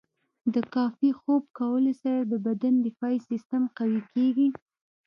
[0.53, 4.47] د کافي خوب کولو سره د بدن دفاعي سیستم قوي کیږي.